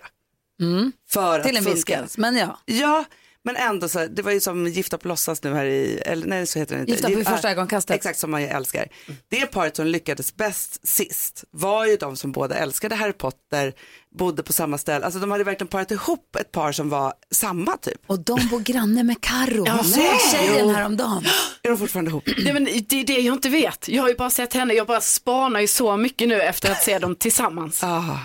[1.11, 2.19] För att Till en viss gräns.
[2.19, 3.05] Men ja, Ja,
[3.45, 6.47] men ändå så det var ju som Gifta på låtsas nu här i, eller nej
[6.47, 6.93] så heter det inte.
[6.93, 7.97] Gifta Gift- första ja, ögonkastet.
[7.97, 8.89] Exakt som man ju älskar.
[9.31, 13.73] Det paret som lyckades bäst sist var ju de som båda älskade Harry Potter,
[14.19, 17.77] bodde på samma ställe, alltså de hade verkligen parat ihop ett par som var samma
[17.77, 18.01] typ.
[18.07, 19.65] och de bor granne med Carro.
[19.65, 20.19] Nej.
[20.33, 21.25] tjejen häromdagen.
[21.63, 22.25] Är de fortfarande ihop?
[22.45, 23.89] Nej, men det är det jag inte vet.
[23.89, 26.83] Jag har ju bara sett henne, jag bara spanar ju så mycket nu efter att
[26.83, 27.81] se dem tillsammans.
[27.85, 28.19] Ah.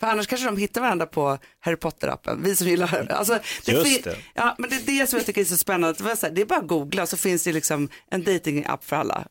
[0.00, 3.72] För annars kanske de hittar varandra på Harry Potter-appen, vi som gillar alltså, det.
[3.72, 4.16] Just det.
[4.34, 5.98] Ja, men det är det som jag tycker är så spännande.
[5.98, 8.84] Det, var så här, det är bara att googla så finns det liksom en dating-app
[8.84, 9.24] för alla.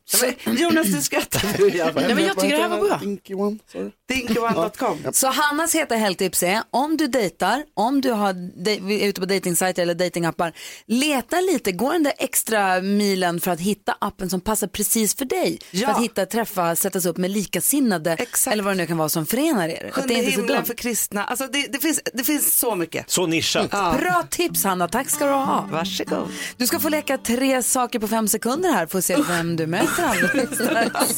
[0.44, 1.42] Men, Jonas, du skrattar.
[1.94, 2.96] Nej, men jag tycker det här var bra.
[2.96, 3.90] Dinky one, sorry.
[4.08, 4.98] Dinkyone.com.
[5.12, 8.32] Så Hannas heta helgtips är om du dejtar, om du har,
[8.64, 10.52] de, är ute på dejtingsajter eller dejtingappar,
[10.86, 15.24] leta lite, gå den där extra milen för att hitta appen som passar precis för
[15.24, 15.58] dig.
[15.70, 15.86] Ja.
[15.86, 18.52] För att hitta, träffa, sättas upp med likasinnade Exakt.
[18.52, 19.90] eller vad det nu kan vara som förenar er.
[19.94, 21.24] Att det Sjunde är inte så himlen även för kristna.
[21.24, 23.10] Alltså det, det, finns, det finns så mycket.
[23.10, 23.70] Så nischat.
[23.70, 25.68] Bra tips Hanna, tack ska du ha.
[25.70, 26.28] Varsågod.
[26.56, 29.66] Du ska få leka tre saker på fem sekunder här för att se vem du
[29.66, 31.16] möter alldeles strax.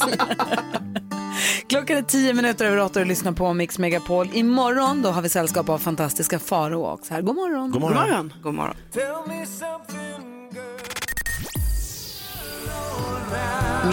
[1.67, 4.29] Klockan är tio minuter över åtta och lyssnar på Mix Megapol.
[4.33, 7.21] Imorgon då har vi sällskap av fantastiska Faro också här.
[7.21, 7.71] God morgon.
[7.71, 8.09] God God morgon.
[8.09, 8.33] morgon.
[8.43, 8.75] God morgon.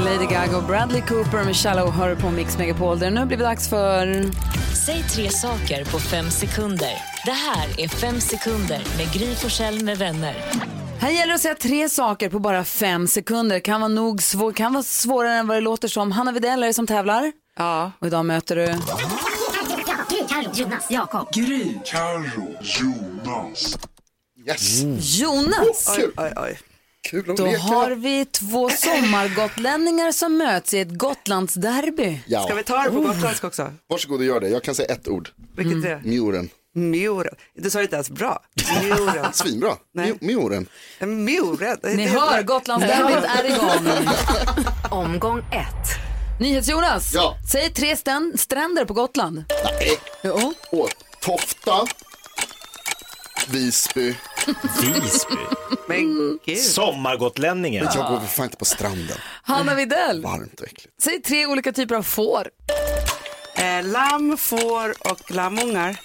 [0.04, 2.98] Lady Gaga och Bradley Cooper med Shallow hör på Mix Megapol.
[2.98, 4.30] Där det nu har blivit dags för...
[4.74, 6.92] Säg tre saker på fem sekunder.
[7.24, 10.36] Det här är Fem sekunder med Gry Forssell med vänner.
[11.00, 13.60] Här gäller det att säga tre saker på bara fem sekunder.
[13.60, 16.12] Kan vara nog svår, kan vara svårare än vad det låter som.
[16.12, 17.32] Hanna Widell är det som tävlar.
[17.58, 17.92] Ja.
[17.98, 18.62] Och idag möter du...
[24.46, 24.82] Yes.
[25.20, 25.96] Jonas.
[25.98, 26.58] Oj, oj, oj.
[27.08, 27.58] Kul att Då leka.
[27.58, 32.20] har vi två sommargotlänningar som möts i ett Gotlandsderby.
[32.26, 32.42] Ja.
[32.44, 33.72] Ska vi ta det på gotländska också?
[33.88, 34.48] Varsågod och gör det.
[34.48, 35.28] Jag kan säga ett ord.
[35.56, 35.84] Vilket Mm.
[35.84, 36.00] är det?
[36.04, 36.48] Mjuren.
[36.74, 37.34] Mjuren.
[37.56, 38.42] Du sa det inte ens bra.
[38.82, 39.26] Mjuren.
[39.32, 39.76] Svinbra.
[39.94, 40.12] Nej.
[40.12, 40.66] Mju- Mjuren.
[41.24, 41.78] Mjuren.
[41.96, 43.92] Ni hör, Gotlandsderbyt är igång.
[44.90, 46.00] Omgång ett.
[46.40, 47.36] NyhetsJonas, Ja.
[47.52, 47.96] säg tre
[48.36, 49.44] stränder på Gotland.
[49.64, 49.98] Nej.
[50.24, 50.54] Jo.
[50.72, 50.88] Åh,
[51.20, 51.86] Tofta.
[53.50, 54.16] Visby.
[54.82, 55.34] Visby.
[55.88, 56.58] Men gud.
[56.58, 57.88] Sommargotlänningen.
[57.94, 59.16] Jag går för fan inte på stranden.
[59.42, 61.02] Hanna Widell, Varmt och äckligt.
[61.02, 62.48] säg tre olika typer av får.
[63.56, 66.00] Eh, lamm, får och lammungar.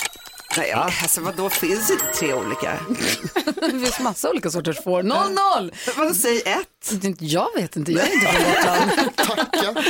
[0.58, 0.78] Nej, ja.
[1.02, 2.80] alltså vadå, finns inte tre olika?
[3.56, 5.04] Det finns massa olika sorters får.
[5.04, 5.72] 0-0!
[5.98, 6.92] Vadå, säg ett?
[7.20, 9.16] Jag vet inte, jag är inte från Gotland.
[9.52, 9.84] Tacka.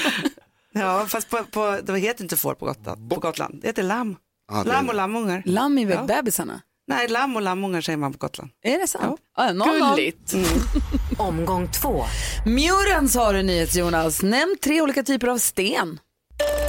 [0.73, 3.09] Ja, fast på, på, det heter inte får på Gotland.
[3.09, 3.59] På Gotland.
[3.61, 4.15] Det heter lamm.
[4.63, 5.43] Det- Lamm och lammungar.
[5.45, 6.03] Lamm är väl Ja.
[6.15, 6.61] bebisarna?
[6.87, 8.51] Nej, lamm och lammungar säger man på Gotland.
[8.63, 9.19] Är det sant?
[9.37, 9.43] Ja.
[9.43, 9.95] 0-0.
[9.95, 10.33] Gulligt.
[11.17, 12.05] Omgång två.
[12.45, 14.21] Muren sa du NyhetsJonas.
[14.23, 15.99] Nämn tre olika typer av sten.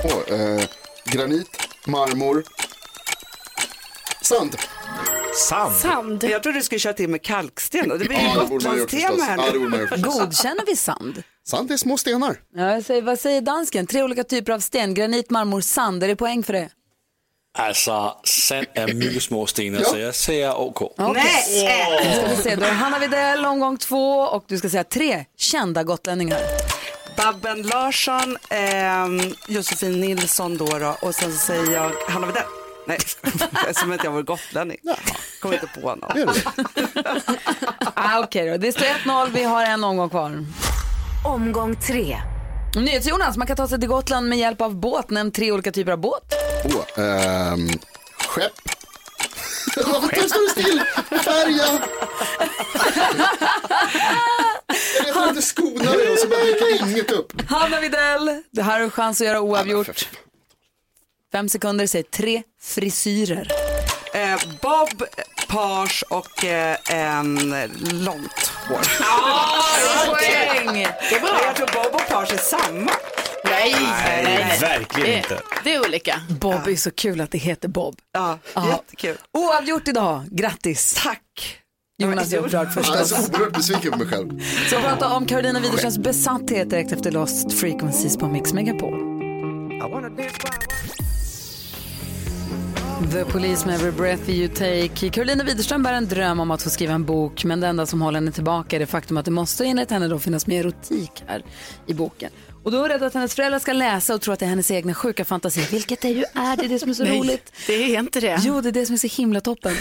[0.05, 0.61] Åh, eh,
[1.05, 1.49] granit,
[1.87, 2.45] marmor,
[4.23, 4.57] sand.
[5.49, 5.73] Sand.
[5.75, 6.25] Sand.
[6.25, 7.89] Jag trodde du skulle köra till med kalksten.
[7.89, 9.89] Det blir ju Ja, Gotlandstema här Ja, nu.
[10.03, 11.23] Godkänner vi sand?
[11.49, 12.37] Sand är små stenar.
[12.55, 13.87] Ja, säger, vad säger dansken?
[13.87, 14.95] Tre olika typer av sten.
[14.95, 16.03] Granit, marmor, sand.
[16.05, 16.69] Är det poäng för det?
[18.95, 19.85] Mycket små stenar, Ja.
[19.85, 20.83] så jag säger OK.
[20.83, 21.13] Okej.
[21.15, 22.25] Nej!
[22.37, 26.39] Vi se, då är Hanna Widell omgång två och du ska säga tre kända gotlänningar.
[27.17, 32.43] Babben Larsson, ehm, Josefin Nilsson då, då och sen så säger jag Hanna Widell.
[32.87, 32.99] Nej,
[33.75, 34.77] som att jag var gotlänning.
[35.41, 36.11] Kommer inte på någon.
[36.19, 36.29] Är.
[37.99, 40.45] Ah, Okej då, det står 1-0, vi har en omgång kvar.
[41.25, 42.17] Omgång tre.
[42.85, 45.11] NyhetsJonas, man kan ta sig till Gotland med hjälp av båt.
[45.11, 46.33] Nämn tre olika typer av båt.
[46.65, 47.69] Åh, ehm,
[48.29, 48.53] skepp.
[49.77, 50.83] Varför står det still?
[51.25, 51.79] Färja.
[54.99, 57.33] Jag vet att inte skonare och så bara dyker inget upp.
[57.49, 60.09] Hanna Widell, det här har du chans att göra oavgjort.
[61.33, 63.49] Fem sekunder, säg tre frisyrer.
[64.15, 65.03] Eh, Bob,
[65.49, 67.55] page och eh, en
[67.93, 68.81] långt hår.
[70.67, 70.87] Poäng!
[71.11, 71.41] Det är bra.
[71.47, 72.91] Jag tror Bob och page är samma.
[73.45, 73.75] Nej,
[74.25, 75.41] Nej, verkligen det, inte.
[75.65, 76.21] det är olika.
[76.41, 77.97] Bob är så kul att det heter Bob.
[78.13, 78.69] Ja, Ja.
[78.69, 79.17] jättekul.
[79.33, 80.95] Oavgjort idag, grattis.
[81.03, 81.23] Tack.
[82.03, 83.09] Jonas är upprörd Jag är förstås.
[83.27, 84.41] så oerhört besviken på mig själv.
[84.71, 89.17] Så prata om Carolina Widerströms besatthet direkt efter Lost Frequencies på Mix Megapol.
[92.97, 95.11] The Police med Every Breath You Take.
[95.11, 98.03] Carolina Widerström bär en dröm om att få skriva en bok men det enda som
[98.03, 101.25] håller henne tillbaka är det faktum att det måste enligt henne då finnas mer erotik
[101.27, 101.43] här
[101.87, 102.31] i boken.
[102.65, 104.49] Och då är hon rädd att hennes föräldrar ska läsa och tro att det är
[104.51, 107.53] hennes egna sjuka fantasi, vilket det ju är, det är det som är så roligt.
[107.67, 108.39] det är inte det.
[108.41, 109.77] Jo, det är det som är så himla toppen.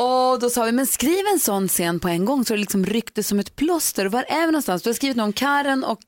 [0.00, 2.86] Och då sa vi, men skriv en sån scen på en gång så det liksom
[2.86, 4.06] ryckte som ett plåster.
[4.06, 4.82] Var är vi någonstans?
[4.82, 6.00] Du har skrivit om Karen och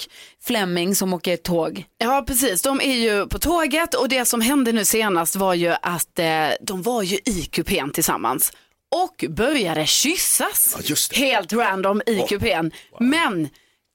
[0.43, 1.85] Fleming som åker tåg.
[1.99, 2.63] Ja, precis.
[2.63, 6.49] De är ju på tåget och det som hände nu senast var ju att eh,
[6.61, 8.53] de var ju i kupén tillsammans
[8.95, 10.75] och började kyssas.
[10.79, 11.17] Ja, just det.
[11.17, 12.73] Helt random i kupén.
[13.01, 13.49] Men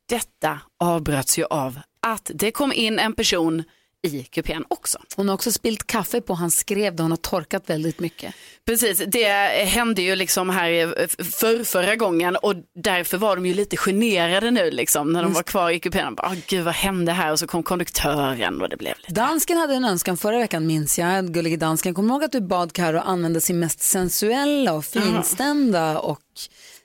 [0.10, 3.64] detta avbröts ju av att det kom in en person
[4.14, 4.98] i kupén också.
[5.16, 8.34] Hon har också spilt kaffe på hans skrev där hon har torkat väldigt mycket.
[8.66, 9.28] Precis, det
[9.66, 14.72] hände ju liksom här för förra gången och därför var de ju lite generade nu
[14.72, 16.16] liksom när de var kvar i kupén.
[16.16, 17.32] Bara, "Åh, Gud vad hände här?
[17.32, 19.14] Och så kom konduktören och det blev lite...
[19.14, 21.94] Dansken hade en önskan förra veckan minns jag, gullige dansken.
[21.94, 26.20] Kommer du ihåg att du bad Karo använda sin mest sensuella och finstämda och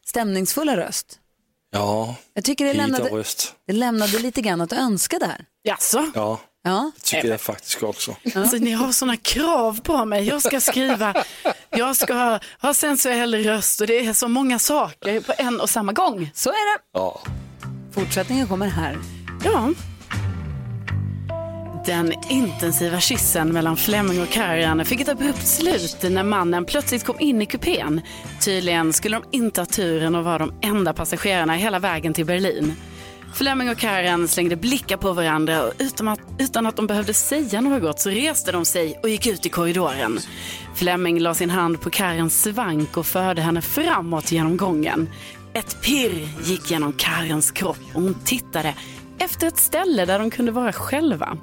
[0.06, 1.18] stämningsfulla röst?
[1.74, 3.54] Ja, Jag tycker det lämnade, röst.
[3.66, 5.44] det lämnade lite grann att önska där.
[5.62, 6.10] Jaså?
[6.14, 6.90] Ja, Ja.
[6.96, 8.16] det tycker jag faktiskt också.
[8.34, 10.28] Alltså, ni har sådana krav på mig.
[10.28, 11.14] Jag ska skriva,
[11.70, 15.70] jag ska ha, ha sensuell röst och det är så många saker på en och
[15.70, 16.30] samma gång.
[16.34, 16.82] Så är det.
[16.92, 17.20] Ja.
[17.94, 18.98] Fortsättningen kommer här.
[19.44, 19.70] Ja,
[21.86, 27.20] Den intensiva kyssen mellan Fleming och Karen fick ett abrupt slut när mannen plötsligt kom
[27.20, 28.00] in i kupén.
[28.40, 32.76] Tydligen skulle de inte ha turen att vara de enda passagerarna hela vägen till Berlin.
[33.34, 37.60] Fleming och Karen slängde blickar på varandra och utan att, utan att de behövde säga
[37.60, 40.18] något så reste de sig och gick ut i korridoren.
[40.74, 45.08] Fleming la sin hand på Karens svank och förde henne framåt genom gången.
[45.52, 48.74] Ett pirr gick genom Karens kropp och hon tittade
[49.18, 51.36] efter ett ställe där de kunde vara själva.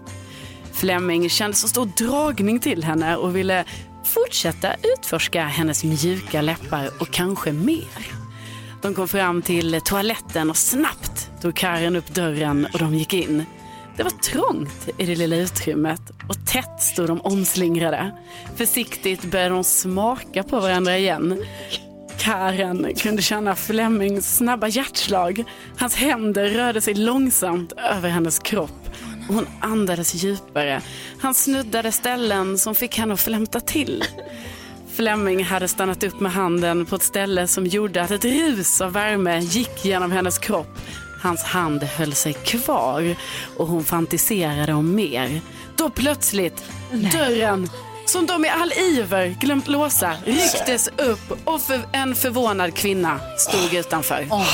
[0.73, 3.65] Fleming kände så stor dragning till henne och ville
[4.05, 8.07] fortsätta utforska hennes mjuka läppar och kanske mer.
[8.81, 13.45] De kom fram till toaletten och snabbt tog Karen upp dörren och de gick in.
[13.97, 18.11] Det var trångt i det lilla utrymmet och tätt stod de omslingrade.
[18.55, 21.43] Försiktigt började de smaka på varandra igen.
[22.19, 25.43] Karen kunde känna Flemings snabba hjärtslag.
[25.77, 28.89] Hans händer rörde sig långsamt över hennes kropp
[29.29, 30.81] och hon andades djupare.
[31.19, 34.03] Han snuddade ställen som fick henne att flämta till.
[34.93, 38.93] Flemming hade stannat upp med handen på ett ställe som gjorde att ett rus av
[38.93, 40.79] värme gick genom hennes kropp.
[41.21, 43.15] Hans hand höll sig kvar
[43.57, 45.41] och hon fantiserade om mer.
[45.75, 46.63] Då plötsligt,
[47.11, 47.69] dörren
[48.05, 53.73] som de i all iver glömt låsa rycktes upp och för en förvånad kvinna stod
[53.73, 54.27] utanför.
[54.29, 54.45] Åh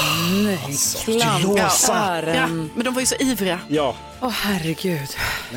[0.44, 0.60] nej,
[1.08, 2.72] Ja, klamparen.
[2.76, 3.60] men de var ju så ivriga.
[3.68, 3.96] Ja.
[4.22, 5.10] Åh herregud.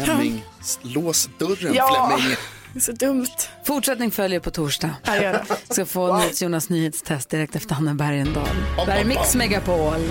[0.05, 0.45] Fleming,
[0.83, 2.13] lås dörren Ja.
[2.19, 2.37] Fleming.
[2.73, 3.27] Det är så dumt.
[3.65, 4.91] Fortsättning följer på torsdag.
[5.05, 5.45] Ja, det.
[5.71, 8.47] Ska få nyhets Jonas nyhetstest direkt efter Hanna Bergendahl.
[8.87, 10.11] Det här är Mix Megapol.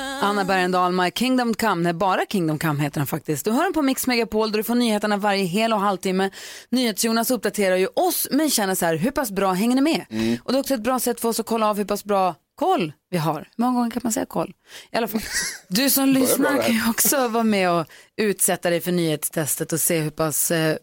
[0.00, 1.82] Anna Bergendahl, My Kingdom Come.
[1.82, 3.44] Nej, bara Kingdom Come heter den faktiskt.
[3.44, 6.30] Du hör den på Mix Megapol där du får nyheterna varje hel och halvtimme.
[6.70, 10.04] NyhetsJonas uppdaterar ju oss men känner så här, hur pass bra hänger ni med?
[10.44, 12.34] Och det är också ett bra sätt för oss att kolla av hur pass bra
[12.54, 13.38] koll vi har.
[13.56, 14.52] Hur många gånger kan man säga koll?
[14.92, 15.20] I alla fall,
[15.68, 19.98] du som lyssnar kan ju också vara med och utsätta dig för nyhetstestet och se
[19.98, 20.76] hur pass eh,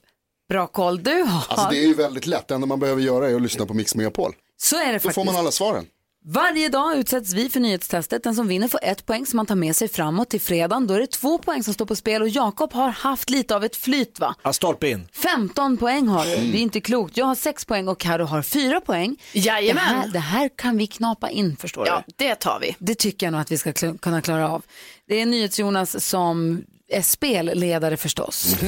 [0.49, 1.43] bra koll du har.
[1.49, 3.73] Alltså det är ju väldigt lätt, det enda man behöver göra är att lyssna på
[3.73, 4.33] Mix Megapol.
[4.57, 5.15] Så är det Då faktiskt.
[5.15, 5.85] får man alla svaren.
[6.25, 8.23] Varje dag utsätts vi för nyhetstestet.
[8.23, 10.87] Den som vinner får ett poäng som man tar med sig framåt till fredagen.
[10.87, 13.63] Då är det två poäng som står på spel och Jakob har haft lite av
[13.63, 14.35] ett flyt va?
[14.43, 15.07] Ja, stolpe in.
[15.13, 16.35] 15 poäng har du.
[16.35, 17.17] Det är inte klokt.
[17.17, 19.17] Jag har 6 poäng och Karo har 4 poäng.
[19.33, 19.83] Det Jajamän.
[19.83, 22.13] här, det här kan vi knapa in förstår Ja, du.
[22.17, 22.75] det tar vi.
[22.79, 24.61] Det tycker jag nog att vi ska kl- kunna klara av.
[25.07, 28.55] Det är NyhetsJonas som är spelledare förstås.
[28.61, 28.67] Nu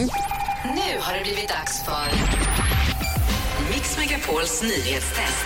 [1.00, 2.06] har det blivit dags för
[3.74, 5.46] Mix Megapols nyhetstest.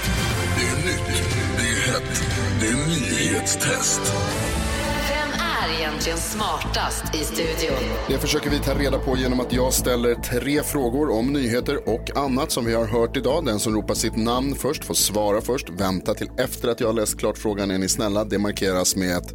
[2.59, 4.01] Det är nyhetstest.
[5.09, 7.77] Vem är egentligen smartast i studion?
[8.07, 12.17] Det försöker vi ta reda på genom att jag ställer tre frågor om nyheter och
[12.17, 13.45] annat som vi har hört idag.
[13.45, 15.69] Den som ropar sitt namn först får svara först.
[15.69, 18.23] Vänta till efter att jag har läst klart frågan är ni snälla.
[18.23, 19.33] Det markeras med ett...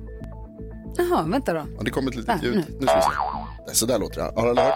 [0.97, 1.67] Jaha, vänta då.
[1.77, 2.55] Ja, det kommer ett litet ljud.
[2.55, 2.65] nu.
[2.81, 3.75] Nu ska vi se.
[3.75, 4.41] Så där låter det.
[4.41, 4.75] Har alla hört?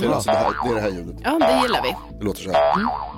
[0.00, 1.16] Det, är alltså det, här, det är det här ljudet.
[1.22, 2.18] Ja, det gillar vi.
[2.18, 3.13] Det låter så här.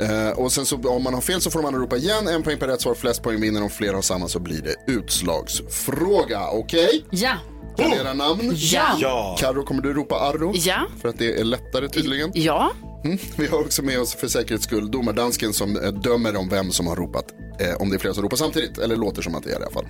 [0.00, 2.28] Eh, och sen så om man har fel så får man ropa igen.
[2.28, 2.94] En poäng per rätt svar.
[2.94, 3.62] Flest poäng vinner.
[3.62, 6.48] Om flera har samma så blir det utslagsfråga.
[6.50, 7.04] Okej?
[7.10, 7.32] Ja.
[7.76, 8.52] Kan era namn?
[8.54, 8.96] Ja.
[8.98, 9.36] Ja.
[9.40, 10.52] Karo kommer du ropa Arro?
[10.54, 10.86] Ja.
[11.00, 12.30] För att det är lättare tydligen.
[12.34, 12.70] Ja.
[13.04, 13.18] Mm.
[13.36, 16.86] Vi har också med oss för säkerhets skull domardansken som eh, dömer om vem som
[16.86, 17.24] har ropat.
[17.60, 18.78] Eh, om det är flera som ropar samtidigt.
[18.78, 19.86] Eller låter som att det är det i alla fall.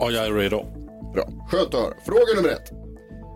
[0.00, 0.64] Och jag är redo.
[1.14, 1.94] Bra, skönt att höra.
[2.06, 2.83] Fråga nummer ett.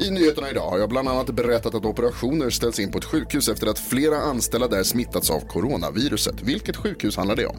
[0.01, 3.49] I nyheterna idag har jag bland annat berättat att operationer ställs in på ett sjukhus
[3.49, 6.43] efter att flera anställda där smittats av coronaviruset.
[6.43, 7.57] Vilket sjukhus handlar det om?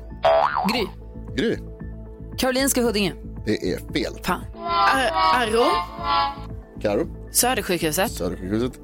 [0.74, 0.86] Gry.
[1.36, 1.58] Gry,
[2.38, 3.14] Karolinska Huddinge.
[3.46, 4.14] det är fel.
[4.24, 4.42] Fan.
[4.58, 5.66] Ar- Arro.
[6.82, 8.12] Karo, Södersjukhuset.
[8.12, 8.80] Södersjukhuset.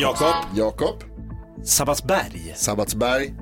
[0.00, 0.34] Jakob.
[0.56, 1.04] Jakob,
[1.64, 2.52] Sabbatsberg.
[2.56, 3.34] Sabbatsberg.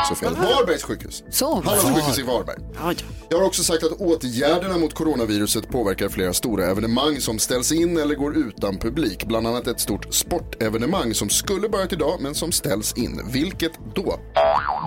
[0.00, 0.34] Också fel.
[0.34, 1.22] Varbergs sjukhus.
[1.30, 1.54] Så.
[1.54, 2.56] Hallands sjukhus i Varberg.
[2.74, 2.98] Ja, ja.
[3.28, 7.98] Jag har också sagt att åtgärderna mot coronaviruset påverkar flera stora evenemang som ställs in
[7.98, 9.24] eller går utan publik.
[9.24, 13.20] Bland annat ett stort sportevenemang som skulle börjat idag men som ställs in.
[13.32, 14.20] Vilket då?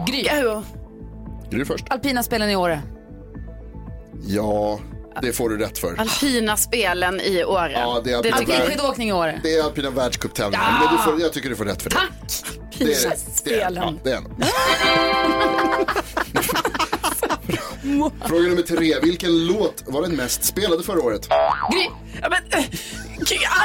[0.08, 0.24] Gry.
[1.50, 1.86] Gry först.
[1.89, 2.82] Alpina spelen i Åre.
[4.28, 4.80] Ja,
[5.21, 5.99] det får du rätt för.
[5.99, 7.71] Alpina spelen i Åre.
[7.71, 8.60] Ja, det är det alpina tycker jag.
[8.60, 8.69] värld.
[8.69, 9.39] Skidåkning i Åre.
[9.43, 10.65] Det är alpina världscuptävlingen.
[10.69, 10.86] Ja!
[10.89, 11.95] Men du får, jag tycker du får rätt för det.
[11.95, 12.10] Tack.
[12.77, 12.93] Det är det.
[12.93, 13.84] det, är, spelen.
[13.84, 14.47] ja, det är det.
[18.27, 18.99] Fråga nummer tre.
[19.01, 21.27] Vilken låt var den mest spelade förra året?
[21.71, 21.88] Gry.
[22.21, 22.65] Ja, men, äh,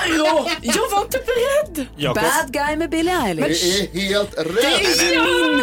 [0.04, 0.48] Arro.
[0.62, 1.86] Jag var inte beredd.
[1.96, 2.22] Jakob.
[2.22, 3.80] Bad guy med Billie Det Eilish.
[3.94, 4.98] är helt rätt!
[4.98, 5.62] Det min.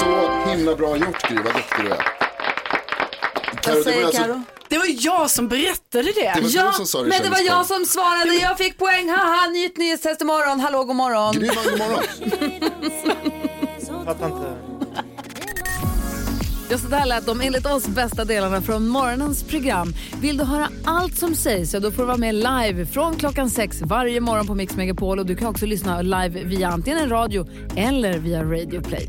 [0.00, 2.06] Så himla bra gjort Gry, vad duktig du är.
[3.66, 4.42] Vad det säger alltså- Karo?
[4.74, 6.32] Det var jag som berättade det.
[6.34, 8.34] Det var Ja, du som sa det men det var jag som svarade.
[8.34, 9.08] Jag fick poäng.
[9.08, 10.60] Haha, nytt nyhetstest imorgon.
[10.60, 11.34] Hallå, god morgon.
[11.34, 12.04] Gry vann god morgon.
[14.04, 14.56] Fattar inte.
[16.70, 19.94] Ja, så där lät de enligt oss bästa delarna från morgonens program.
[20.20, 23.50] Vill du höra allt som sägs så då får du vara med live från klockan
[23.50, 25.18] sex varje morgon på Mix Megapol.
[25.18, 29.08] Och du kan också lyssna live via antingen radio eller via Radio Play.